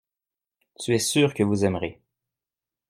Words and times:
Tu 0.79 0.95
es 0.95 0.97
sûr 0.97 1.35
que 1.35 1.43
vous 1.43 1.63
aimerez. 1.63 2.01